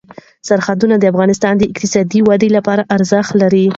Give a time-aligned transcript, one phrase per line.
[0.47, 3.65] سرحدونه د افغانستان د اقتصادي ودې لپاره ارزښت لري.